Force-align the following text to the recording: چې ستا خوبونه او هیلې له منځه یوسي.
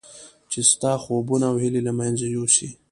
چې 0.51 0.59
ستا 0.71 0.93
خوبونه 1.03 1.45
او 1.51 1.55
هیلې 1.63 1.81
له 1.87 1.93
منځه 1.99 2.25
یوسي. 2.35 2.69